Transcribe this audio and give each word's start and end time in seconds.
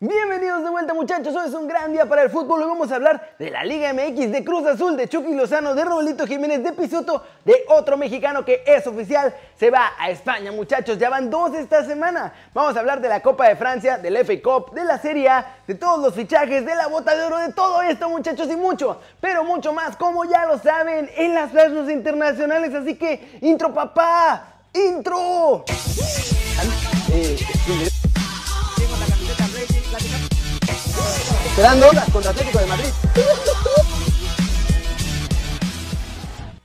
Bienvenidos 0.00 0.62
de 0.62 0.70
vuelta 0.70 0.94
muchachos, 0.94 1.34
hoy 1.34 1.48
es 1.48 1.54
un 1.54 1.66
gran 1.66 1.92
día 1.92 2.06
para 2.06 2.22
el 2.22 2.30
fútbol, 2.30 2.62
hoy 2.62 2.68
vamos 2.68 2.92
a 2.92 2.94
hablar 2.94 3.34
de 3.36 3.50
la 3.50 3.64
Liga 3.64 3.92
MX, 3.92 4.30
de 4.30 4.44
Cruz 4.44 4.64
Azul, 4.64 4.96
de 4.96 5.08
Chucky 5.08 5.34
Lozano, 5.34 5.74
de 5.74 5.84
Robolito 5.84 6.24
Jiménez, 6.24 6.62
de 6.62 6.72
Pisuto, 6.72 7.24
de 7.44 7.64
otro 7.66 7.96
mexicano 7.96 8.44
que 8.44 8.62
es 8.64 8.86
oficial, 8.86 9.34
se 9.58 9.72
va 9.72 9.94
a 9.98 10.08
España 10.08 10.52
muchachos, 10.52 10.98
ya 10.98 11.10
van 11.10 11.28
dos 11.28 11.52
esta 11.54 11.84
semana. 11.84 12.32
Vamos 12.54 12.76
a 12.76 12.78
hablar 12.78 13.00
de 13.00 13.08
la 13.08 13.22
Copa 13.22 13.48
de 13.48 13.56
Francia, 13.56 13.98
del 13.98 14.18
FA 14.18 14.40
Cup, 14.40 14.72
de 14.72 14.84
la 14.84 14.98
Serie 15.00 15.30
A, 15.30 15.56
de 15.66 15.74
todos 15.74 16.00
los 16.00 16.14
fichajes, 16.14 16.64
de 16.64 16.76
la 16.76 16.86
bota 16.86 17.16
de 17.16 17.24
oro, 17.24 17.38
de 17.38 17.52
todo 17.52 17.82
esto 17.82 18.08
muchachos 18.08 18.48
y 18.48 18.54
mucho, 18.54 19.00
pero 19.20 19.42
mucho 19.42 19.72
más, 19.72 19.96
como 19.96 20.24
ya 20.26 20.46
lo 20.46 20.60
saben, 20.60 21.10
en 21.16 21.34
las 21.34 21.50
plazas 21.50 21.90
internacionales, 21.90 22.72
así 22.72 22.94
que 22.94 23.40
intro 23.40 23.74
papá, 23.74 24.60
intro. 24.74 25.64
Eh, 27.12 27.88
Esperando 31.58 31.88
contra 32.12 32.30
Atlético 32.30 32.58
de 32.60 32.66
Madrid. 32.66 32.88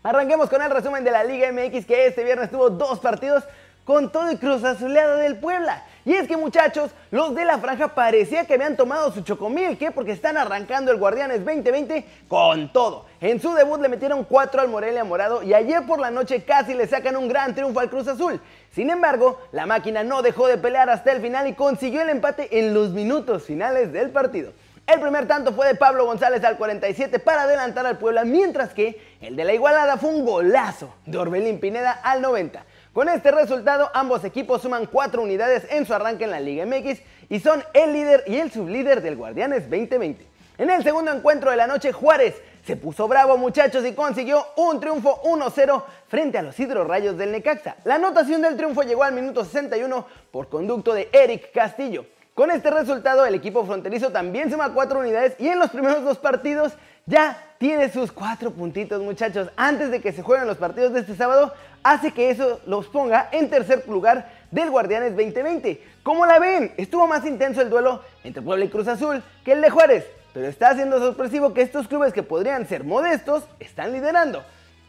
Arranquemos 0.04 0.48
con 0.52 0.62
el 0.62 0.70
resumen 0.70 1.04
de 1.04 1.10
la 1.10 1.24
Liga 1.24 1.52
MX 1.52 1.88
que 1.88 2.06
este 2.06 2.24
viernes 2.24 2.52
tuvo 2.52 2.70
dos 2.70 3.00
partidos 3.00 3.44
con 3.86 4.12
todo 4.12 4.30
el 4.30 4.38
cruz 4.38 4.64
azuleado 4.64 5.18
del 5.18 5.38
Puebla. 5.38 5.84
Y 6.06 6.14
es 6.14 6.28
que 6.28 6.38
muchachos, 6.38 6.92
los 7.10 7.34
de 7.34 7.44
la 7.44 7.58
franja 7.58 7.96
parecía 7.96 8.46
que 8.46 8.54
habían 8.54 8.78
tomado 8.78 9.12
su 9.12 9.22
chocomil, 9.22 9.80
¿qué? 9.80 9.90
Porque 9.90 10.12
están 10.12 10.38
arrancando 10.38 10.92
el 10.92 11.00
Guardianes 11.00 11.44
2020 11.44 12.06
con 12.28 12.72
todo. 12.72 13.08
En 13.20 13.42
su 13.42 13.52
debut 13.56 13.82
le 13.82 13.90
metieron 13.90 14.24
4 14.24 14.62
al 14.62 14.68
Morelia 14.68 15.04
Morado 15.04 15.42
y 15.42 15.56
ayer 15.56 15.88
por 15.88 15.98
la 15.98 16.12
noche 16.12 16.44
casi 16.44 16.76
le 16.76 16.86
sacan 16.86 17.16
un 17.16 17.28
gran 17.28 17.56
triunfo 17.56 17.80
al 17.80 17.90
Cruz 17.90 18.08
Azul. 18.08 18.40
Sin 18.70 18.92
embargo, 18.92 19.42
la 19.54 19.66
máquina 19.66 20.04
no 20.04 20.22
dejó 20.22 20.48
de 20.48 20.60
pelear 20.60 20.92
hasta 20.92 21.12
el 21.12 21.20
final 21.20 21.48
y 21.48 21.54
consiguió 21.54 22.04
el 22.04 22.10
empate 22.10 22.60
en 22.60 22.76
los 22.76 22.92
minutos 22.92 23.42
finales 23.42 23.92
del 23.92 24.12
partido. 24.12 24.52
El 24.86 25.00
primer 25.00 25.28
tanto 25.30 25.54
fue 25.54 25.66
de 25.68 25.76
Pablo 25.76 26.06
González 26.06 26.44
al 26.44 26.58
47 26.58 27.20
para 27.20 27.44
adelantar 27.44 27.86
al 27.86 27.98
Puebla, 27.98 28.26
mientras 28.26 28.74
que 28.74 29.00
el 29.22 29.38
de 29.38 29.46
la 29.46 29.54
igualada 29.54 29.96
fue 29.96 30.10
un 30.10 30.26
golazo 30.26 30.94
de 31.06 31.18
Orbelín 31.18 31.62
Pineda 31.62 31.92
al 32.04 32.22
90. 32.22 32.66
Con 32.92 33.08
este 33.08 33.32
resultado, 33.32 33.90
ambos 33.94 34.26
equipos 34.26 34.62
suman 34.62 34.88
cuatro 34.88 35.22
unidades 35.22 35.66
en 35.72 35.86
su 35.86 35.94
arranque 35.94 36.26
en 36.26 36.32
la 36.32 36.42
Liga 36.42 36.66
MX 36.66 37.00
y 37.30 37.40
son 37.40 37.64
el 37.74 37.94
líder 37.94 38.26
y 38.28 38.36
el 38.36 38.52
sublíder 38.52 39.02
del 39.02 39.16
Guardianes 39.16 39.70
2020. 39.70 40.28
En 40.58 40.70
el 40.70 40.84
segundo 40.84 41.14
encuentro 41.14 41.50
de 41.50 41.58
la 41.58 41.66
noche, 41.66 41.94
Juárez 41.94 42.36
se 42.66 42.76
puso 42.76 43.08
bravo 43.08 43.38
muchachos 43.38 43.86
y 43.86 43.94
consiguió 43.94 44.46
un 44.58 44.82
triunfo 44.82 45.22
1-0 45.24 45.84
frente 46.10 46.38
a 46.38 46.42
los 46.42 46.60
hidrorrayos 46.60 47.18
del 47.18 47.32
Necaxa. 47.32 47.78
La 47.86 47.96
anotación 47.96 48.42
del 48.42 48.58
triunfo 48.58 48.84
llegó 48.84 49.04
al 49.04 49.14
minuto 49.14 49.46
61 49.46 50.06
por 50.30 50.50
conducto 50.50 50.94
de 50.94 51.08
Eric 51.14 51.54
Castillo. 51.54 52.06
Con 52.34 52.50
este 52.50 52.72
resultado, 52.72 53.28
el 53.28 53.36
equipo 53.36 53.64
fronterizo 53.64 54.10
también 54.10 54.50
suma 54.50 54.74
cuatro 54.74 55.00
unidades 55.00 55.36
y 55.38 55.50
en 55.50 55.60
los 55.60 55.70
primeros 55.70 56.04
dos 56.04 56.18
partidos 56.18 56.74
ya 57.06 57.38
tiene 57.60 57.92
sus 57.92 58.12
cuatro 58.12 58.50
puntitos, 58.50 59.04
muchachos. 59.04 59.50
Antes 59.56 59.92
de 59.92 60.02
que 60.02 60.12
se 60.12 60.24
jueguen 60.24 60.48
los 60.48 60.58
partidos 60.58 60.94
de 60.94 61.02
este 61.02 61.16
sábado, 61.16 61.54
hace 61.84 62.12
que 62.12 62.32
eso 62.32 62.60
los 62.66 62.88
ponga 62.88 63.30
en 63.32 63.52
tercer 63.52 63.88
lugar 63.88 64.32
del 64.50 64.72
Guardianes 64.72 65.16
2020. 65.16 65.80
¿Cómo 66.02 66.26
la 66.26 66.40
ven? 66.40 66.74
Estuvo 66.78 67.06
más 67.06 67.24
intenso 67.24 67.62
el 67.62 67.70
duelo 67.70 68.02
entre 68.24 68.42
Puebla 68.42 68.66
y 68.66 68.70
Cruz 68.70 68.88
Azul 68.88 69.22
que 69.46 69.52
el 69.52 69.62
de 69.62 69.70
Juárez, 69.70 70.08
pero 70.34 70.48
está 70.48 70.70
haciendo 70.70 70.98
sorpresivo 70.98 71.54
que 71.54 71.62
estos 71.62 71.88
clubes 71.88 72.14
que 72.14 72.24
podrían 72.24 72.68
ser 72.68 72.84
modestos 72.84 73.44
están 73.60 73.94
liderando. 73.94 74.44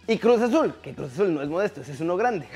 Y 0.06 0.16
Cruz 0.16 0.40
Azul, 0.40 0.74
que 0.82 0.94
Cruz 0.94 1.12
Azul 1.12 1.34
no 1.34 1.42
es 1.42 1.48
modesto, 1.50 1.82
es 1.82 2.00
uno 2.00 2.16
grande. 2.16 2.46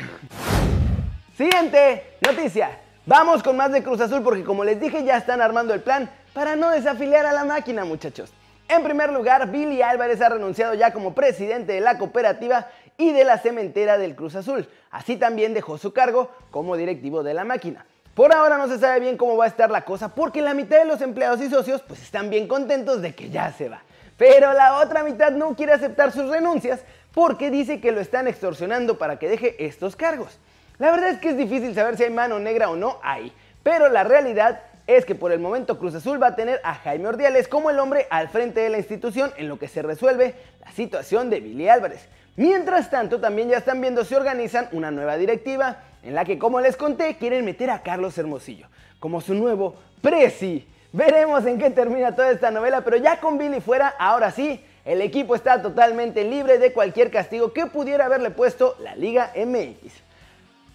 Siguiente 1.37 2.17
noticia. 2.27 2.88
Vamos 3.09 3.43
con 3.43 3.57
más 3.57 3.73
de 3.73 3.83
Cruz 3.83 4.03
Azul 4.03 4.23
porque 4.23 4.45
como 4.45 4.65
les 4.65 4.79
dije 4.79 5.03
ya 5.03 5.17
están 5.17 5.41
armando 5.41 5.73
el 5.73 5.81
plan 5.81 6.11
para 6.35 6.57
no 6.57 6.69
desafiliar 6.69 7.25
a 7.25 7.33
la 7.33 7.47
máquina 7.47 7.87
muchachos. 7.87 8.31
En 8.69 8.83
primer 8.83 9.11
lugar, 9.11 9.51
Billy 9.51 9.81
Álvarez 9.81 10.21
ha 10.21 10.29
renunciado 10.29 10.75
ya 10.75 10.93
como 10.93 11.15
presidente 11.15 11.73
de 11.73 11.81
la 11.81 11.97
cooperativa 11.97 12.67
y 12.99 13.13
de 13.13 13.25
la 13.25 13.39
cementera 13.39 13.97
del 13.97 14.15
Cruz 14.15 14.35
Azul. 14.35 14.69
Así 14.91 15.17
también 15.17 15.55
dejó 15.55 15.79
su 15.79 15.95
cargo 15.95 16.31
como 16.51 16.77
directivo 16.77 17.23
de 17.23 17.33
la 17.33 17.47
máquina. 17.47 17.87
Por 18.13 18.35
ahora 18.35 18.59
no 18.59 18.69
se 18.69 18.79
sabe 18.79 19.01
bien 19.01 19.17
cómo 19.17 19.39
va 19.39 19.47
a 19.47 19.49
estar 19.49 19.71
la 19.71 19.87
cosa 19.87 20.15
porque 20.15 20.43
la 20.43 20.53
mitad 20.53 20.77
de 20.77 20.85
los 20.85 21.01
empleados 21.01 21.41
y 21.41 21.49
socios 21.49 21.81
pues 21.89 22.03
están 22.03 22.29
bien 22.29 22.47
contentos 22.47 23.01
de 23.01 23.15
que 23.15 23.31
ya 23.31 23.51
se 23.53 23.71
va. 23.71 23.81
Pero 24.19 24.53
la 24.53 24.81
otra 24.81 25.03
mitad 25.03 25.33
no 25.33 25.57
quiere 25.57 25.73
aceptar 25.73 26.13
sus 26.13 26.29
renuncias 26.29 26.81
porque 27.15 27.51
dice 27.51 27.81
que 27.81 27.91
lo 27.91 28.01
están 28.01 28.29
extorsionando 28.29 28.99
para 28.99 29.19
que 29.19 29.31
deje 29.31 29.65
estos 29.65 29.97
cargos. 29.97 30.39
La 30.79 30.93
verdad 30.93 31.11
es 31.11 31.19
que 31.19 31.31
es 31.31 31.37
difícil 31.37 31.75
saber 31.75 31.97
si 31.97 32.05
hay 32.05 32.11
mano 32.11 32.39
negra 32.39 32.71
o 32.71 32.77
no 32.77 32.99
ahí, 33.03 33.33
pero 33.65 33.89
la 33.89 34.05
realidad 34.05 34.61
es 34.87 35.05
que 35.05 35.17
por 35.17 35.33
el 35.33 35.41
momento 35.41 35.77
Cruz 35.77 35.97
Azul 35.97 36.23
va 36.23 36.29
a 36.29 36.37
tener 36.37 36.61
a 36.63 36.75
Jaime 36.77 37.09
Ordiales 37.09 37.49
como 37.49 37.69
el 37.69 37.81
hombre 37.81 38.07
al 38.11 38.29
frente 38.29 38.61
de 38.61 38.71
la 38.71 38.79
institución 38.79 39.33
en 39.37 39.49
lo 39.49 39.59
que 39.59 39.67
se 39.67 39.83
resuelve 39.83 40.37
la 40.65 40.71
situación 40.71 41.31
de 41.31 41.41
Billy 41.41 41.69
Álvarez. 41.69 42.09
Mientras 42.37 42.91
tanto, 42.91 43.21
también 43.21 43.49
ya 43.49 43.59
están 43.59 43.81
viendo 43.81 44.05
si 44.05 44.15
organizan 44.15 44.69
una 44.71 44.93
nueva 44.93 45.17
directiva 45.17 45.79
en 46.05 46.15
la 46.15 46.25
que, 46.25 46.39
como 46.39 46.61
les 46.61 46.77
conté, 46.77 47.17
quieren 47.17 47.45
meter 47.45 47.71
a 47.71 47.83
Carlos 47.83 48.17
Hermosillo 48.17 48.69
como 49.01 49.21
su 49.21 49.35
nuevo 49.35 49.75
presi. 50.01 50.65
Veremos 50.93 51.45
en 51.45 51.59
qué 51.59 51.71
termina 51.71 52.15
toda 52.15 52.31
esta 52.31 52.53
novela, 52.53 52.83
pero 52.83 52.97
ya 52.97 53.19
con 53.19 53.37
Billy 53.37 53.61
fuera, 53.61 53.89
ahora 53.99 54.31
sí, 54.31 54.65
el 54.85 55.03
equipo 55.03 55.35
está 55.35 55.61
totalmente 55.61 56.23
libre 56.23 56.59
de 56.59 56.73
cualquier 56.73 57.11
castigo 57.11 57.53
que 57.53 57.67
pudiera 57.67 58.07
haberle 58.07 58.31
puesto 58.31 58.77
la 58.81 58.95
Liga 58.95 59.33
MX. 59.35 60.08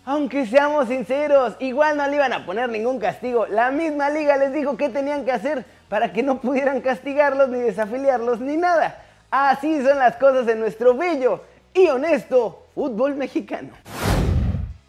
Aunque 0.06 0.46
seamos 0.46 0.90
sinceros, 0.90 1.56
igual 1.60 1.96
no 1.96 2.06
le 2.08 2.18
iban 2.18 2.34
a 2.34 2.46
poner 2.46 2.68
ningún 2.70 3.00
castigo. 3.00 3.46
La 3.48 3.72
misma 3.72 4.10
liga 4.10 4.36
les 4.36 4.52
dijo 4.52 4.76
qué 4.76 4.90
tenían 4.90 5.24
que 5.24 5.32
hacer 5.32 5.64
para 5.88 6.12
que 6.12 6.24
no 6.24 6.42
pudieran 6.42 6.82
castigarlos 6.82 7.48
ni 7.48 7.60
desafiliarlos 7.60 8.42
ni 8.42 8.58
nada. 8.58 9.02
Así 9.32 9.82
son 9.82 10.00
las 10.00 10.18
cosas 10.18 10.46
en 10.50 10.60
nuestro 10.60 10.94
bello 10.96 11.42
y 11.74 11.88
honesto 11.88 12.66
fútbol 12.76 13.16
mexicano. 13.16 13.70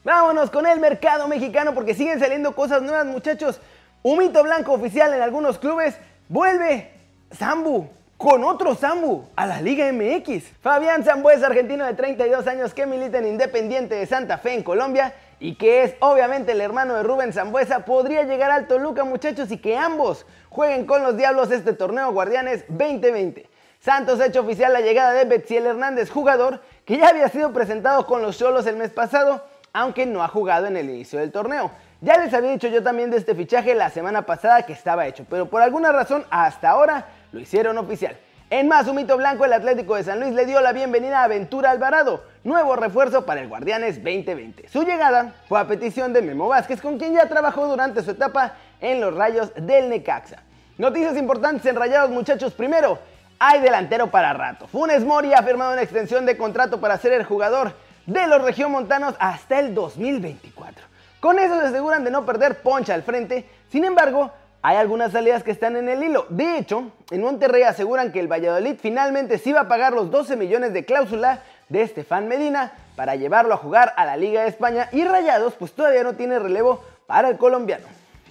Vámonos 0.02 0.50
con 0.50 0.66
el 0.66 0.80
mercado 0.80 1.28
mexicano 1.28 1.75
porque 1.75 1.94
siguen 1.94 2.19
saliendo 2.19 2.56
cosas 2.56 2.82
nuevas 2.82 3.06
muchachos. 3.06 3.60
Un 4.02 4.19
mito 4.19 4.42
blanco 4.42 4.72
oficial 4.72 5.14
en 5.14 5.22
algunos 5.22 5.58
clubes. 5.58 5.96
Vuelve 6.28 6.91
Zambu 7.32 7.88
con 8.24 8.42
otro 8.42 8.74
Zambu 8.74 9.26
a 9.36 9.44
la 9.44 9.60
Liga 9.60 9.92
MX. 9.92 10.44
Fabián 10.62 11.02
es 11.02 11.42
argentino 11.42 11.84
de 11.84 11.92
32 11.92 12.46
años 12.46 12.72
que 12.72 12.86
milita 12.86 13.18
en 13.18 13.26
Independiente 13.26 13.96
de 13.96 14.06
Santa 14.06 14.38
Fe 14.38 14.54
en 14.54 14.62
Colombia 14.62 15.12
y 15.40 15.56
que 15.56 15.82
es 15.82 15.94
obviamente 16.00 16.52
el 16.52 16.62
hermano 16.62 16.94
de 16.94 17.02
Rubén 17.02 17.34
Zambuesa, 17.34 17.84
podría 17.84 18.22
llegar 18.22 18.50
al 18.50 18.66
Toluca 18.66 19.04
muchachos 19.04 19.50
y 19.50 19.58
que 19.58 19.76
ambos 19.76 20.24
jueguen 20.48 20.86
con 20.86 21.02
los 21.02 21.18
Diablos 21.18 21.50
este 21.50 21.74
torneo 21.74 22.12
Guardianes 22.12 22.64
2020. 22.68 23.46
Santos 23.78 24.18
ha 24.20 24.26
hecho 24.26 24.40
oficial 24.40 24.72
la 24.72 24.80
llegada 24.80 25.12
de 25.12 25.26
Betziel 25.26 25.66
Hernández, 25.66 26.08
jugador 26.08 26.62
que 26.86 26.96
ya 26.96 27.08
había 27.08 27.28
sido 27.28 27.52
presentado 27.52 28.06
con 28.06 28.22
los 28.22 28.38
Cholos 28.38 28.66
el 28.66 28.76
mes 28.76 28.90
pasado, 28.90 29.44
aunque 29.74 30.06
no 30.06 30.22
ha 30.22 30.28
jugado 30.28 30.64
en 30.66 30.78
el 30.78 30.88
inicio 30.88 31.18
del 31.18 31.30
torneo. 31.30 31.70
Ya 32.00 32.16
les 32.16 32.32
había 32.32 32.52
dicho 32.52 32.68
yo 32.68 32.82
también 32.82 33.10
de 33.10 33.18
este 33.18 33.34
fichaje 33.34 33.74
la 33.74 33.90
semana 33.90 34.24
pasada 34.24 34.64
que 34.64 34.72
estaba 34.72 35.06
hecho, 35.06 35.26
pero 35.28 35.50
por 35.50 35.60
alguna 35.60 35.92
razón 35.92 36.24
hasta 36.30 36.70
ahora 36.70 37.06
lo 37.34 37.40
hicieron 37.40 37.76
oficial. 37.78 38.16
En 38.48 38.68
más, 38.68 38.86
un 38.86 38.94
mito 38.94 39.16
blanco, 39.16 39.44
el 39.44 39.52
Atlético 39.52 39.96
de 39.96 40.04
San 40.04 40.20
Luis 40.20 40.32
le 40.34 40.46
dio 40.46 40.60
la 40.60 40.72
bienvenida 40.72 41.24
a 41.24 41.28
Ventura 41.28 41.72
Alvarado, 41.72 42.22
nuevo 42.44 42.76
refuerzo 42.76 43.26
para 43.26 43.40
el 43.40 43.48
Guardianes 43.48 43.96
2020. 43.96 44.68
Su 44.68 44.84
llegada 44.84 45.34
fue 45.48 45.58
a 45.58 45.66
petición 45.66 46.12
de 46.12 46.22
Memo 46.22 46.46
Vázquez, 46.46 46.80
con 46.80 46.96
quien 46.96 47.14
ya 47.14 47.28
trabajó 47.28 47.66
durante 47.66 48.02
su 48.02 48.12
etapa 48.12 48.54
en 48.80 49.00
los 49.00 49.14
rayos 49.14 49.50
del 49.56 49.88
Necaxa. 49.88 50.44
Noticias 50.78 51.16
importantes 51.16 51.66
en 51.66 51.74
Rayados, 51.74 52.10
muchachos. 52.10 52.54
Primero, 52.54 53.00
hay 53.40 53.60
delantero 53.60 54.12
para 54.12 54.32
rato. 54.32 54.68
Funes 54.68 55.04
Mori 55.04 55.34
ha 55.34 55.42
firmado 55.42 55.72
una 55.72 55.82
extensión 55.82 56.24
de 56.26 56.36
contrato 56.36 56.80
para 56.80 56.98
ser 56.98 57.14
el 57.14 57.24
jugador 57.24 57.72
de 58.06 58.28
los 58.28 58.42
regiomontanos 58.42 59.16
hasta 59.18 59.58
el 59.58 59.74
2024. 59.74 60.84
Con 61.18 61.40
eso 61.40 61.58
se 61.58 61.66
aseguran 61.66 62.04
de 62.04 62.12
no 62.12 62.24
perder 62.24 62.60
poncha 62.60 62.94
al 62.94 63.02
frente. 63.02 63.48
Sin 63.70 63.84
embargo, 63.84 64.30
hay 64.66 64.78
algunas 64.78 65.12
salidas 65.12 65.42
que 65.42 65.50
están 65.50 65.76
en 65.76 65.91
el 65.91 66.02
hilo. 66.02 66.25
De 66.31 66.56
hecho, 66.56 66.90
en 67.11 67.20
Monterrey 67.20 67.64
aseguran 67.64 68.12
que 68.12 68.19
el 68.19 68.32
Valladolid 68.32 68.76
finalmente 68.81 69.37
sí 69.37 69.52
va 69.52 69.61
a 69.61 69.69
pagar 69.69 69.93
los 69.93 70.11
12 70.11 70.37
millones 70.37 70.72
de 70.72 70.87
cláusula 70.87 71.40
de 71.69 71.82
Estefan 71.82 72.28
Medina 72.28 72.72
para 72.96 73.14
llevarlo 73.14 73.52
a 73.52 73.58
jugar 73.58 73.93
a 73.94 74.06
la 74.06 74.16
Liga 74.16 74.40
de 74.40 74.49
España 74.49 74.88
y 74.90 75.05
Rayados 75.05 75.52
pues 75.58 75.72
todavía 75.72 76.02
no 76.02 76.14
tiene 76.14 76.38
relevo 76.38 76.82
para 77.06 77.28
el 77.28 77.37
colombiano. 77.37 77.84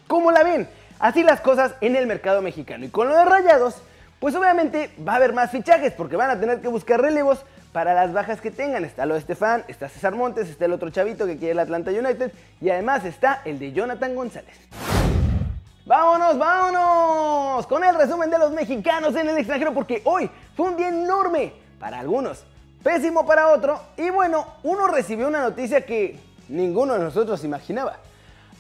¿Cómo 0.08 0.32
la 0.32 0.42
ven? 0.42 0.68
Así 0.98 1.22
las 1.22 1.40
cosas 1.40 1.76
en 1.82 1.96
el 1.96 2.08
mercado 2.08 2.42
mexicano. 2.42 2.84
Y 2.84 2.90
con 2.90 3.10
lo 3.10 3.16
de 3.16 3.26
Rayados, 3.26 3.84
pues 4.20 4.34
obviamente 4.34 4.90
va 5.08 5.14
a 5.14 5.18
haber 5.18 5.34
más 5.34 5.52
fichajes 5.52 5.94
porque 5.94 6.16
van 6.16 6.32
a 6.32 6.40
tener 6.40 6.62
que 6.62 6.68
buscar 6.68 7.00
relevos 7.00 7.46
para 7.74 7.94
las 7.94 8.12
bajas 8.12 8.42
que 8.42 8.50
tengan. 8.50 8.86
Está 8.86 9.06
lo 9.06 9.14
de 9.14 9.20
Estefan, 9.20 9.66
está 9.68 9.88
César 9.88 10.16
Montes, 10.16 10.50
está 10.50 10.66
el 10.66 10.74
otro 10.74 10.90
chavito 10.90 11.28
que 11.28 11.38
quiere 11.38 11.52
el 11.52 11.60
Atlanta 11.60 11.92
United 11.92 12.32
y 12.60 12.72
además 12.72 13.06
está 13.06 13.44
el 13.46 13.60
de 13.60 13.72
Jonathan 13.72 14.16
González. 14.16 14.58
Vámonos, 15.86 16.38
vámonos 16.38 17.68
con 17.68 17.84
el 17.84 17.94
resumen 17.94 18.30
de 18.30 18.38
los 18.38 18.52
mexicanos 18.52 19.14
en 19.18 19.28
el 19.28 19.38
extranjero 19.38 19.74
porque 19.74 20.02
hoy 20.06 20.30
fue 20.56 20.68
un 20.68 20.78
día 20.78 20.88
enorme 20.88 21.52
para 21.78 22.00
algunos, 22.00 22.46
pésimo 22.82 23.26
para 23.26 23.50
otro 23.50 23.82
y 23.98 24.10
bueno, 24.10 24.48
uno 24.64 24.88
recibió 24.88 25.28
una 25.28 25.42
noticia 25.42 25.86
que 25.86 26.18
ninguno 26.48 26.94
de 26.94 27.00
nosotros 27.00 27.44
imaginaba. 27.44 27.98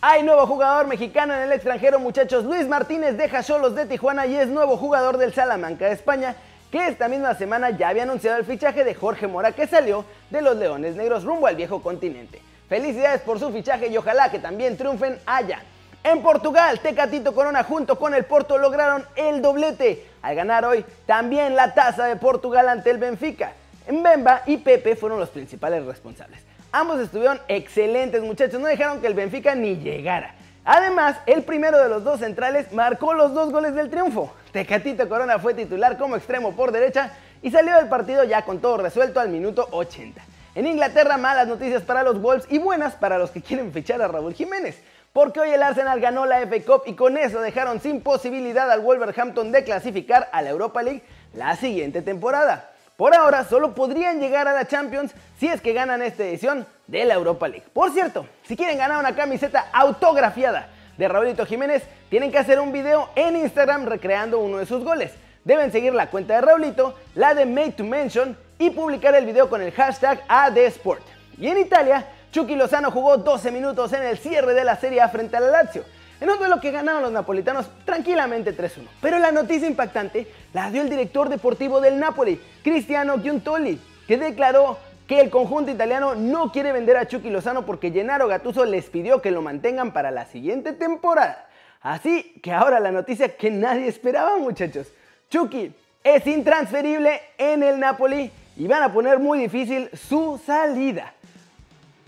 Hay 0.01 0.21
nuevo 0.23 0.45
jugador 0.45 0.85
mexicano 0.85 1.33
en 1.33 1.43
el 1.43 1.53
extranjero, 1.53 1.97
muchachos. 1.97 2.43
Luis 2.43 2.67
Martínez 2.67 3.15
deja 3.15 3.41
solos 3.41 3.73
de 3.73 3.85
Tijuana 3.85 4.25
y 4.25 4.35
es 4.35 4.49
nuevo 4.49 4.75
jugador 4.75 5.17
del 5.17 5.33
Salamanca 5.33 5.85
de 5.85 5.93
España, 5.93 6.35
que 6.73 6.87
esta 6.87 7.07
misma 7.07 7.35
semana 7.35 7.69
ya 7.69 7.87
había 7.87 8.03
anunciado 8.03 8.37
el 8.37 8.43
fichaje 8.43 8.83
de 8.83 8.95
Jorge 8.95 9.27
Mora, 9.27 9.53
que 9.53 9.65
salió 9.65 10.03
de 10.29 10.41
los 10.41 10.57
Leones 10.57 10.97
Negros 10.97 11.23
rumbo 11.23 11.47
al 11.47 11.55
viejo 11.55 11.81
continente. 11.81 12.41
Felicidades 12.67 13.21
por 13.21 13.39
su 13.39 13.49
fichaje 13.53 13.87
y 13.87 13.95
ojalá 13.95 14.29
que 14.29 14.39
también 14.39 14.75
triunfen 14.75 15.19
allá. 15.25 15.61
En 16.03 16.21
Portugal, 16.21 16.81
Tecatito 16.81 17.33
Corona 17.33 17.63
junto 17.63 17.97
con 17.97 18.13
el 18.13 18.25
Porto 18.25 18.57
lograron 18.57 19.05
el 19.15 19.41
doblete 19.41 20.05
al 20.21 20.35
ganar 20.35 20.65
hoy 20.65 20.83
también 21.05 21.55
la 21.55 21.73
taza 21.73 22.05
de 22.05 22.17
Portugal 22.17 22.67
ante 22.67 22.89
el 22.89 22.97
Benfica. 22.97 23.53
Mbemba 23.89 24.41
y 24.45 24.57
Pepe 24.57 24.97
fueron 24.97 25.17
los 25.17 25.29
principales 25.29 25.85
responsables. 25.85 26.41
Ambos 26.73 26.99
estuvieron 26.99 27.39
excelentes 27.47 28.21
muchachos, 28.21 28.59
no 28.59 28.67
dejaron 28.67 28.99
que 28.99 29.07
el 29.07 29.13
Benfica 29.13 29.55
ni 29.55 29.77
llegara. 29.77 30.35
Además, 30.65 31.15
el 31.25 31.43
primero 31.43 31.81
de 31.81 31.87
los 31.87 32.03
dos 32.03 32.19
centrales 32.19 32.73
marcó 32.73 33.13
los 33.13 33.33
dos 33.33 33.53
goles 33.53 33.73
del 33.73 33.89
triunfo. 33.89 34.33
Tecatito 34.51 35.07
Corona 35.07 35.39
fue 35.39 35.53
titular 35.53 35.97
como 35.97 36.17
extremo 36.17 36.53
por 36.53 36.73
derecha 36.73 37.11
y 37.41 37.49
salió 37.49 37.77
del 37.77 37.87
partido 37.87 38.25
ya 38.25 38.43
con 38.43 38.59
todo 38.59 38.75
resuelto 38.75 39.21
al 39.21 39.29
minuto 39.29 39.69
80. 39.71 40.21
En 40.55 40.67
Inglaterra, 40.67 41.17
malas 41.17 41.47
noticias 41.47 41.81
para 41.81 42.03
los 42.03 42.21
Wolves 42.21 42.45
y 42.49 42.59
buenas 42.59 42.93
para 42.95 43.17
los 43.17 43.31
que 43.31 43.41
quieren 43.41 43.71
fichar 43.71 44.01
a 44.01 44.07
Raúl 44.09 44.33
Jiménez. 44.33 44.81
Porque 45.13 45.39
hoy 45.39 45.51
el 45.51 45.61
Arsenal 45.61 45.99
ganó 45.99 46.25
la 46.25 46.39
FA 46.47 46.59
Cup 46.65 46.83
y 46.87 46.95
con 46.95 47.19
eso 47.19 47.39
dejaron 47.39 47.79
sin 47.79 48.01
posibilidad 48.01 48.71
al 48.71 48.81
Wolverhampton 48.81 49.51
de 49.51 49.63
clasificar 49.63 50.27
a 50.31 50.41
la 50.41 50.49
Europa 50.49 50.81
League 50.81 51.03
la 51.35 51.55
siguiente 51.55 52.01
temporada. 52.01 52.71
Por 52.97 53.13
ahora 53.15 53.43
solo 53.43 53.75
podrían 53.75 54.19
llegar 54.19 54.47
a 54.47 54.53
la 54.53 54.67
Champions 54.67 55.13
si 55.37 55.47
es 55.47 55.61
que 55.61 55.73
ganan 55.73 56.01
esta 56.01 56.23
edición 56.23 56.65
de 56.87 57.05
la 57.05 57.13
Europa 57.13 57.47
League. 57.47 57.67
Por 57.73 57.91
cierto, 57.91 58.25
si 58.41 58.57
quieren 58.57 58.79
ganar 58.79 58.97
una 58.97 59.15
camiseta 59.15 59.67
autografiada 59.71 60.69
de 60.97 61.07
Raulito 61.07 61.45
Jiménez, 61.45 61.83
tienen 62.09 62.31
que 62.31 62.39
hacer 62.39 62.59
un 62.59 62.71
video 62.71 63.09
en 63.15 63.35
Instagram 63.35 63.85
recreando 63.85 64.39
uno 64.39 64.57
de 64.57 64.65
sus 64.65 64.83
goles. 64.83 65.13
Deben 65.43 65.71
seguir 65.71 65.93
la 65.93 66.09
cuenta 66.09 66.33
de 66.33 66.41
Raulito, 66.41 66.95
la 67.13 67.35
de 67.35 67.45
Made 67.45 67.73
to 67.73 67.83
Mention 67.83 68.35
y 68.57 68.71
publicar 68.71 69.13
el 69.13 69.27
video 69.27 69.47
con 69.47 69.61
el 69.61 69.73
hashtag 69.73 70.23
ADSport. 70.27 71.03
Y 71.37 71.49
en 71.49 71.59
Italia, 71.59 72.07
Chucky 72.33 72.55
Lozano 72.55 72.89
jugó 72.89 73.17
12 73.17 73.51
minutos 73.51 73.93
en 73.93 74.01
el 74.01 74.17
cierre 74.17 74.55
de 74.55 74.63
la 74.63 74.75
Serie 74.75 75.01
A 75.01 75.09
frente 75.09 75.37
al 75.37 75.51
Lazio 75.51 75.85
en 76.19 76.31
un 76.31 76.39
duelo 76.39 76.59
que 76.59 76.71
ganaron 76.71 77.03
los 77.03 77.11
napolitanos 77.11 77.69
tranquilamente 77.85 78.57
3-1. 78.57 78.87
Pero 79.01 79.19
la 79.19 79.31
noticia 79.31 79.67
impactante 79.67 80.25
la 80.51 80.71
dio 80.71 80.81
el 80.81 80.89
director 80.89 81.29
deportivo 81.29 81.79
del 81.79 81.99
Napoli, 81.99 82.41
Cristiano 82.63 83.21
Giuntoli, 83.21 83.79
que 84.07 84.17
declaró 84.17 84.79
que 85.05 85.19
el 85.19 85.29
conjunto 85.29 85.69
italiano 85.69 86.15
no 86.15 86.51
quiere 86.51 86.71
vender 86.71 86.97
a 86.97 87.07
Chucky 87.07 87.29
Lozano 87.29 87.67
porque 87.67 87.91
Gennaro 87.91 88.27
Gattuso 88.27 88.65
les 88.65 88.89
pidió 88.89 89.21
que 89.21 89.29
lo 89.29 89.43
mantengan 89.43 89.93
para 89.93 90.09
la 90.09 90.25
siguiente 90.25 90.73
temporada. 90.73 91.47
Así 91.81 92.33
que 92.41 92.51
ahora 92.51 92.79
la 92.79 92.91
noticia 92.91 93.37
que 93.37 93.51
nadie 93.51 93.87
esperaba, 93.87 94.39
muchachos. 94.39 94.87
Chucky 95.29 95.71
es 96.03 96.25
intransferible 96.25 97.21
en 97.37 97.61
el 97.61 97.79
Napoli 97.79 98.31
y 98.57 98.65
van 98.65 98.81
a 98.81 98.91
poner 98.91 99.19
muy 99.19 99.37
difícil 99.37 99.87
su 99.93 100.41
salida. 100.43 101.12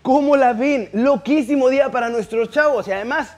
¿Cómo 0.05 0.35
la 0.35 0.53
ven? 0.53 0.87
Loquísimo 0.93 1.67
día 1.67 1.89
para 1.89 2.09
nuestros 2.09 2.51
chavos 2.51 2.87
y 2.87 2.91
además 2.91 3.35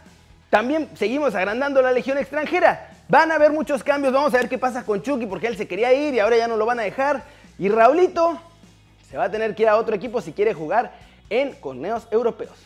también 0.50 0.90
seguimos 0.96 1.34
agrandando 1.34 1.82
la 1.82 1.94
legión 1.94 2.18
extranjera. 2.18 2.90
Van 3.08 3.32
a 3.32 3.36
haber 3.36 3.54
muchos 3.54 3.86
cambios. 3.86 4.12
Vamos 4.12 4.34
a 4.34 4.38
ver 4.40 4.50
qué 4.50 4.58
pasa 4.58 4.84
con 4.84 5.02
Chucky 5.02 5.28
porque 5.28 5.48
él 5.48 5.56
se 5.56 5.66
quería 5.66 5.94
ir 5.94 6.14
y 6.14 6.20
ahora 6.20 6.36
ya 6.36 6.46
no 6.46 6.58
lo 6.58 6.66
van 6.66 6.82
a 6.82 6.84
dejar. 6.84 7.24
Y 7.58 7.70
Raulito 7.70 8.38
se 9.10 9.16
va 9.16 9.24
a 9.24 9.32
tener 9.32 9.56
que 9.56 9.64
ir 9.64 9.70
a 9.70 9.78
otro 9.78 9.96
equipo 9.96 10.20
si 10.20 10.34
quiere 10.34 10.54
jugar 10.54 10.92
en 11.30 11.56
torneos 11.62 12.06
europeos. 12.12 12.58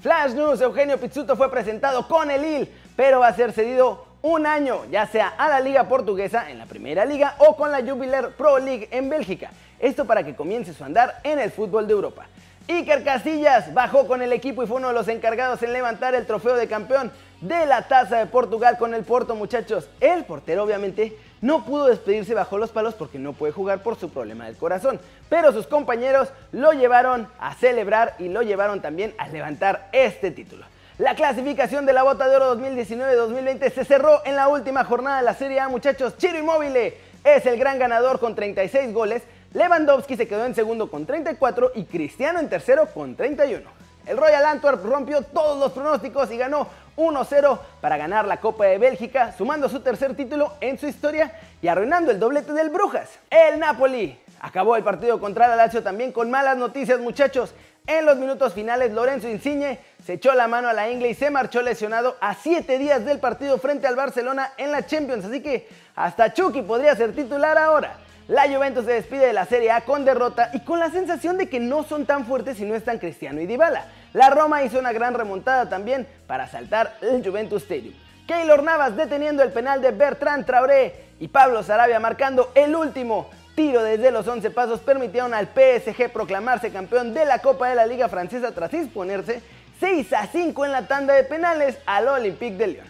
Flash 0.00 0.32
News, 0.32 0.60
Eugenio 0.60 0.98
Pizzuto 0.98 1.36
fue 1.36 1.48
presentado 1.52 2.08
con 2.08 2.32
el 2.32 2.44
IL, 2.44 2.68
pero 2.96 3.20
va 3.20 3.28
a 3.28 3.32
ser 3.32 3.52
cedido 3.52 4.06
un 4.22 4.46
año, 4.46 4.84
ya 4.90 5.06
sea 5.06 5.28
a 5.28 5.48
la 5.48 5.60
Liga 5.60 5.84
Portuguesa 5.84 6.50
en 6.50 6.58
la 6.58 6.66
Primera 6.66 7.04
Liga 7.04 7.36
o 7.38 7.56
con 7.56 7.70
la 7.70 7.80
Jubiler 7.80 8.30
Pro 8.30 8.58
League 8.58 8.88
en 8.90 9.08
Bélgica. 9.08 9.50
Esto 9.78 10.04
para 10.04 10.24
que 10.24 10.34
comience 10.34 10.74
su 10.74 10.84
andar 10.84 11.20
en 11.22 11.38
el 11.38 11.50
fútbol 11.50 11.86
de 11.86 11.92
Europa. 11.92 12.26
Iker 12.68 13.04
Casillas 13.04 13.72
bajó 13.72 14.08
con 14.08 14.22
el 14.22 14.32
equipo 14.32 14.62
y 14.62 14.66
fue 14.66 14.78
uno 14.78 14.88
de 14.88 14.94
los 14.94 15.06
encargados 15.06 15.62
en 15.62 15.72
levantar 15.72 16.16
el 16.16 16.26
trofeo 16.26 16.56
de 16.56 16.66
campeón 16.66 17.12
de 17.40 17.64
la 17.64 17.86
Taza 17.86 18.16
de 18.16 18.26
Portugal 18.26 18.76
con 18.78 18.92
el 18.92 19.04
Porto, 19.04 19.36
muchachos. 19.36 19.88
El 20.00 20.24
portero 20.24 20.64
obviamente 20.64 21.16
no 21.40 21.64
pudo 21.64 21.86
despedirse 21.86 22.34
bajo 22.34 22.58
los 22.58 22.70
palos 22.70 22.94
porque 22.94 23.20
no 23.20 23.34
puede 23.34 23.52
jugar 23.52 23.84
por 23.84 23.96
su 23.96 24.10
problema 24.10 24.46
del 24.46 24.56
corazón, 24.56 24.98
pero 25.28 25.52
sus 25.52 25.68
compañeros 25.68 26.30
lo 26.50 26.72
llevaron 26.72 27.28
a 27.38 27.54
celebrar 27.54 28.16
y 28.18 28.28
lo 28.28 28.42
llevaron 28.42 28.80
también 28.80 29.14
a 29.18 29.28
levantar 29.28 29.88
este 29.92 30.32
título. 30.32 30.66
La 30.98 31.14
clasificación 31.14 31.84
de 31.84 31.92
la 31.92 32.02
Bota 32.02 32.26
de 32.26 32.36
Oro 32.36 32.56
2019-2020 32.56 33.70
se 33.70 33.84
cerró 33.84 34.22
en 34.24 34.34
la 34.34 34.48
última 34.48 34.82
jornada 34.84 35.18
de 35.18 35.24
la 35.24 35.34
Serie 35.34 35.60
A, 35.60 35.68
muchachos. 35.68 36.16
Chiro 36.16 36.38
Inmóvil 36.38 36.74
es 36.74 37.44
el 37.44 37.58
gran 37.58 37.78
ganador 37.78 38.18
con 38.18 38.34
36 38.34 38.94
goles 38.94 39.22
Lewandowski 39.56 40.16
se 40.16 40.28
quedó 40.28 40.44
en 40.44 40.54
segundo 40.54 40.90
con 40.90 41.06
34 41.06 41.72
y 41.76 41.84
Cristiano 41.84 42.40
en 42.40 42.50
tercero 42.50 42.88
con 42.92 43.16
31. 43.16 43.62
El 44.04 44.16
Royal 44.16 44.44
Antwerp 44.44 44.84
rompió 44.84 45.22
todos 45.22 45.58
los 45.58 45.72
pronósticos 45.72 46.30
y 46.30 46.36
ganó 46.36 46.68
1-0 46.96 47.58
para 47.80 47.96
ganar 47.96 48.26
la 48.26 48.38
Copa 48.38 48.66
de 48.66 48.76
Bélgica, 48.76 49.34
sumando 49.36 49.68
su 49.68 49.80
tercer 49.80 50.14
título 50.14 50.52
en 50.60 50.78
su 50.78 50.86
historia 50.86 51.32
y 51.62 51.68
arruinando 51.68 52.10
el 52.10 52.20
doblete 52.20 52.52
del 52.52 52.68
Brujas. 52.68 53.08
El 53.30 53.58
Napoli 53.58 54.18
acabó 54.40 54.76
el 54.76 54.84
partido 54.84 55.18
contra 55.18 55.48
la 55.48 55.56
Lazio 55.56 55.82
también 55.82 56.12
con 56.12 56.30
malas 56.30 56.56
noticias, 56.58 57.00
muchachos. 57.00 57.54
En 57.88 58.04
los 58.04 58.16
minutos 58.16 58.52
finales, 58.52 58.92
Lorenzo 58.92 59.28
Insigne 59.28 59.78
se 60.04 60.14
echó 60.14 60.34
la 60.34 60.48
mano 60.48 60.68
a 60.68 60.72
la 60.72 60.90
Ingle 60.90 61.10
y 61.10 61.14
se 61.14 61.30
marchó 61.30 61.62
lesionado 61.62 62.16
a 62.20 62.34
7 62.34 62.78
días 62.78 63.04
del 63.04 63.20
partido 63.20 63.58
frente 63.58 63.86
al 63.86 63.94
Barcelona 63.94 64.52
en 64.56 64.72
la 64.72 64.84
Champions. 64.86 65.24
Así 65.24 65.40
que 65.40 65.68
hasta 65.94 66.32
Chucky 66.32 66.62
podría 66.62 66.96
ser 66.96 67.14
titular 67.14 67.56
ahora. 67.56 67.98
La 68.26 68.48
Juventus 68.48 68.86
se 68.86 68.94
despide 68.94 69.26
de 69.26 69.32
la 69.32 69.46
Serie 69.46 69.70
A 69.70 69.82
con 69.82 70.04
derrota 70.04 70.50
y 70.52 70.60
con 70.60 70.80
la 70.80 70.90
sensación 70.90 71.38
de 71.38 71.48
que 71.48 71.60
no 71.60 71.84
son 71.84 72.06
tan 72.06 72.26
fuertes 72.26 72.56
si 72.56 72.64
no 72.64 72.74
están 72.74 72.98
Cristiano 72.98 73.40
y 73.40 73.46
Dybala. 73.46 73.84
La 74.14 74.30
Roma 74.30 74.64
hizo 74.64 74.80
una 74.80 74.92
gran 74.92 75.14
remontada 75.14 75.68
también 75.68 76.08
para 76.26 76.48
saltar 76.48 76.96
el 77.02 77.24
Juventus 77.24 77.62
Stadium. 77.62 77.94
Keylor 78.26 78.64
Navas 78.64 78.96
deteniendo 78.96 79.44
el 79.44 79.52
penal 79.52 79.80
de 79.80 79.92
Bertrand 79.92 80.44
Traoré 80.44 81.06
y 81.20 81.28
Pablo 81.28 81.62
Sarabia 81.62 82.00
marcando 82.00 82.50
el 82.56 82.74
último 82.74 83.30
tiro 83.56 83.82
desde 83.82 84.12
los 84.12 84.28
11 84.28 84.50
pasos 84.50 84.80
permitieron 84.80 85.34
al 85.34 85.48
PSG 85.48 86.12
proclamarse 86.12 86.70
campeón 86.70 87.14
de 87.14 87.24
la 87.24 87.40
Copa 87.40 87.68
de 87.68 87.74
la 87.74 87.86
Liga 87.86 88.08
Francesa 88.08 88.52
tras 88.52 88.72
exponerse 88.74 89.42
6 89.80 90.12
a 90.12 90.26
5 90.26 90.64
en 90.66 90.72
la 90.72 90.86
tanda 90.86 91.14
de 91.14 91.24
penales 91.24 91.78
al 91.86 92.06
Olympique 92.06 92.56
de 92.56 92.66
Lyon. 92.68 92.86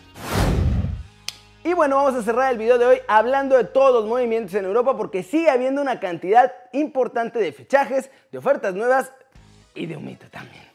Y 1.64 1.72
bueno, 1.72 1.96
vamos 1.96 2.14
a 2.14 2.22
cerrar 2.22 2.52
el 2.52 2.58
video 2.58 2.78
de 2.78 2.84
hoy 2.84 2.98
hablando 3.08 3.56
de 3.56 3.64
todos 3.64 4.02
los 4.02 4.06
movimientos 4.06 4.54
en 4.54 4.64
Europa 4.64 4.96
porque 4.96 5.22
sigue 5.22 5.50
habiendo 5.50 5.80
una 5.80 5.98
cantidad 6.00 6.52
importante 6.72 7.38
de 7.38 7.52
fichajes, 7.52 8.10
de 8.30 8.38
ofertas 8.38 8.74
nuevas 8.74 9.12
y 9.74 9.86
de 9.86 9.96
humito 9.96 10.26
también. 10.30 10.65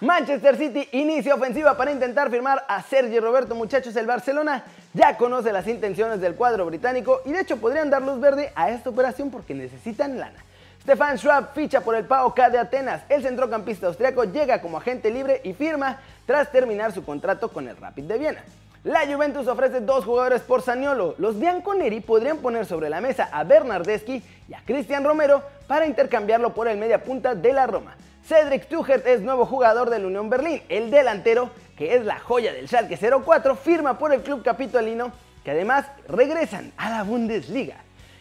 Manchester 0.00 0.56
City 0.56 0.88
inicia 0.92 1.34
ofensiva 1.34 1.76
para 1.76 1.92
intentar 1.92 2.30
firmar 2.30 2.64
a 2.68 2.82
Sergi 2.82 3.20
Roberto. 3.20 3.54
Muchachos, 3.54 3.94
el 3.96 4.06
Barcelona 4.06 4.64
ya 4.94 5.18
conoce 5.18 5.52
las 5.52 5.68
intenciones 5.68 6.22
del 6.22 6.36
cuadro 6.36 6.64
británico 6.64 7.20
y 7.26 7.32
de 7.32 7.40
hecho 7.40 7.58
podrían 7.58 7.90
dar 7.90 8.00
luz 8.00 8.18
verde 8.18 8.50
a 8.54 8.70
esta 8.70 8.88
operación 8.88 9.30
porque 9.30 9.52
necesitan 9.52 10.18
lana. 10.18 10.42
Stefan 10.80 11.18
Schwab 11.18 11.52
ficha 11.52 11.82
por 11.82 11.94
el 11.94 12.06
PAOK 12.06 12.34
de 12.50 12.58
Atenas. 12.58 13.02
El 13.10 13.22
centrocampista 13.22 13.88
austriaco 13.88 14.24
llega 14.24 14.62
como 14.62 14.78
agente 14.78 15.10
libre 15.10 15.42
y 15.44 15.52
firma 15.52 15.98
tras 16.24 16.50
terminar 16.50 16.92
su 16.92 17.04
contrato 17.04 17.50
con 17.50 17.68
el 17.68 17.76
Rapid 17.76 18.04
de 18.04 18.18
Viena. 18.18 18.42
La 18.84 19.00
Juventus 19.06 19.46
ofrece 19.48 19.82
dos 19.82 20.06
jugadores 20.06 20.40
por 20.40 20.62
Saniolo. 20.62 21.14
Los 21.18 21.38
Bianconeri 21.38 22.00
podrían 22.00 22.38
poner 22.38 22.64
sobre 22.64 22.88
la 22.88 23.02
mesa 23.02 23.28
a 23.30 23.44
Bernardeschi 23.44 24.22
y 24.48 24.54
a 24.54 24.62
Cristian 24.64 25.04
Romero 25.04 25.42
para 25.66 25.84
intercambiarlo 25.84 26.54
por 26.54 26.68
el 26.68 26.78
media 26.78 27.04
punta 27.04 27.34
de 27.34 27.52
la 27.52 27.66
Roma. 27.66 27.94
Cedric 28.26 28.68
Tuchert 28.68 29.06
es 29.06 29.20
nuevo 29.20 29.46
jugador 29.46 29.90
del 29.90 30.04
Unión 30.04 30.30
Berlín. 30.30 30.62
El 30.68 30.90
delantero, 30.90 31.50
que 31.76 31.94
es 31.94 32.04
la 32.04 32.18
joya 32.18 32.52
del 32.52 32.68
Schalke 32.68 32.96
04, 32.96 33.56
firma 33.56 33.98
por 33.98 34.12
el 34.12 34.22
club 34.22 34.42
capitolino, 34.42 35.12
que 35.44 35.50
además 35.50 35.86
regresan 36.06 36.72
a 36.76 36.90
la 36.90 37.02
Bundesliga. 37.02 37.76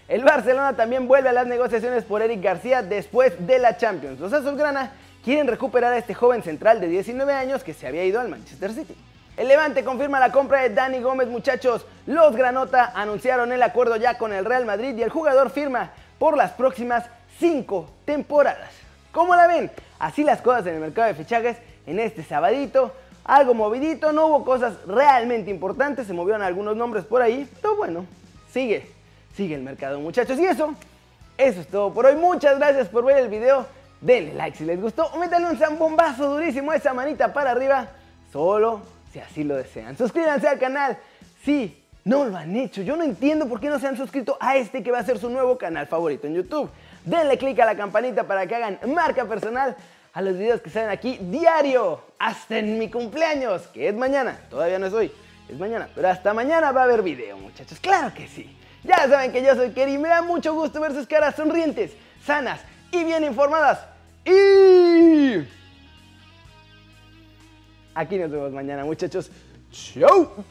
El 0.07 0.23
Barcelona 0.23 0.75
también 0.75 1.07
vuelve 1.07 1.29
a 1.29 1.33
las 1.33 1.45
negociaciones 1.45 2.03
por 2.03 2.21
Eric 2.21 2.41
García 2.41 2.81
después 2.81 3.45
de 3.45 3.59
la 3.59 3.77
Champions. 3.77 4.19
Los 4.19 4.33
Azulgrana 4.33 4.93
quieren 5.23 5.47
recuperar 5.47 5.93
a 5.93 5.97
este 5.97 6.15
joven 6.15 6.41
central 6.41 6.81
de 6.81 6.87
19 6.87 7.31
años 7.33 7.63
que 7.63 7.75
se 7.75 7.85
había 7.85 8.03
ido 8.05 8.19
al 8.19 8.29
Manchester 8.29 8.71
City. 8.73 8.95
El 9.37 9.47
Levante 9.47 9.83
confirma 9.83 10.19
la 10.19 10.31
compra 10.31 10.61
de 10.61 10.71
Dani 10.71 10.99
Gómez, 10.99 11.27
muchachos. 11.27 11.85
Los 12.07 12.35
Granota 12.35 12.91
anunciaron 12.95 13.51
el 13.51 13.61
acuerdo 13.61 13.95
ya 13.95 14.17
con 14.17 14.33
el 14.33 14.45
Real 14.45 14.65
Madrid 14.65 14.97
y 14.97 15.03
el 15.03 15.09
jugador 15.09 15.51
firma 15.51 15.91
por 16.17 16.35
las 16.35 16.51
próximas 16.51 17.05
cinco 17.37 17.89
temporadas. 18.05 18.88
¿Cómo 19.11 19.35
la 19.35 19.47
ven? 19.47 19.71
Así 19.97 20.23
las 20.23 20.41
cosas 20.41 20.67
en 20.67 20.75
el 20.75 20.79
mercado 20.81 21.07
de 21.07 21.15
fichajes 21.15 21.57
en 21.85 21.99
este 21.99 22.23
sabadito. 22.23 22.93
Algo 23.23 23.53
movidito, 23.53 24.11
no 24.11 24.27
hubo 24.27 24.45
cosas 24.45 24.73
realmente 24.87 25.51
importantes, 25.51 26.07
se 26.07 26.13
movieron 26.13 26.41
algunos 26.41 26.75
nombres 26.75 27.05
por 27.05 27.21
ahí, 27.21 27.47
pero 27.61 27.75
bueno, 27.75 28.05
sigue, 28.51 28.89
sigue 29.35 29.55
el 29.55 29.61
mercado 29.61 29.99
muchachos. 29.99 30.39
Y 30.39 30.45
eso, 30.45 30.73
eso 31.37 31.61
es 31.61 31.67
todo 31.67 31.93
por 31.93 32.05
hoy. 32.05 32.15
Muchas 32.15 32.57
gracias 32.57 32.87
por 32.87 33.05
ver 33.05 33.17
el 33.17 33.29
video. 33.29 33.65
denle 34.01 34.33
like 34.33 34.57
si 34.57 34.65
les 34.65 34.81
gustó 34.81 35.07
o 35.07 35.17
métanle 35.17 35.49
un 35.49 35.57
zambombazo 35.57 36.25
durísimo 36.27 36.71
a 36.71 36.75
esa 36.75 36.93
manita 36.93 37.33
para 37.33 37.51
arriba, 37.51 37.87
solo 38.31 38.81
si 39.11 39.19
así 39.19 39.43
lo 39.43 39.55
desean. 39.55 39.97
Suscríbanse 39.97 40.47
al 40.47 40.59
canal 40.59 40.97
si 41.43 41.78
no 42.03 42.25
lo 42.25 42.37
han 42.37 42.55
hecho. 42.55 42.81
Yo 42.81 42.95
no 42.95 43.03
entiendo 43.03 43.47
por 43.47 43.59
qué 43.59 43.69
no 43.69 43.79
se 43.79 43.87
han 43.87 43.97
suscrito 43.97 44.37
a 44.39 44.57
este 44.57 44.83
que 44.83 44.91
va 44.91 44.99
a 44.99 45.03
ser 45.03 45.19
su 45.19 45.29
nuevo 45.29 45.57
canal 45.57 45.87
favorito 45.87 46.27
en 46.27 46.35
YouTube. 46.35 46.69
Denle 47.05 47.37
click 47.37 47.59
a 47.59 47.65
la 47.65 47.75
campanita 47.75 48.23
para 48.23 48.47
que 48.47 48.55
hagan 48.55 48.79
marca 48.93 49.25
personal 49.25 49.75
a 50.13 50.21
los 50.21 50.37
videos 50.37 50.61
que 50.61 50.69
salen 50.69 50.89
aquí 50.89 51.17
diario, 51.21 52.01
hasta 52.17 52.57
en 52.57 52.79
mi 52.79 52.89
cumpleaños, 52.89 53.67
que 53.67 53.87
es 53.87 53.95
mañana. 53.95 54.39
Todavía 54.49 54.79
no 54.79 54.87
es 54.87 54.93
hoy, 54.93 55.11
es 55.47 55.57
mañana, 55.57 55.87
pero 55.93 56.09
hasta 56.09 56.33
mañana 56.33 56.71
va 56.71 56.81
a 56.81 56.83
haber 56.85 57.03
video, 57.03 57.37
muchachos. 57.37 57.79
Claro 57.79 58.13
que 58.13 58.27
sí. 58.27 58.55
Ya 58.83 59.07
saben 59.07 59.31
que 59.31 59.43
yo 59.43 59.55
soy 59.55 59.71
Kerry 59.71 59.97
me 59.97 60.09
da 60.09 60.21
mucho 60.21 60.53
gusto 60.53 60.79
ver 60.79 60.93
sus 60.93 61.05
caras 61.05 61.35
sonrientes, 61.35 61.91
sanas 62.25 62.61
y 62.91 63.03
bien 63.03 63.23
informadas. 63.23 63.85
Y... 64.25 65.45
Aquí 67.93 68.17
nos 68.17 68.31
vemos 68.31 68.51
mañana, 68.51 68.85
muchachos. 68.85 69.29
¡Chao! 69.71 70.45